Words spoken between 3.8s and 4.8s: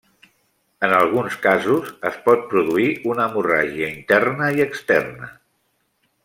interna i